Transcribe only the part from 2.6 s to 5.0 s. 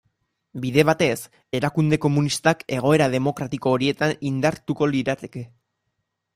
egoera demokratiko horietan indartuko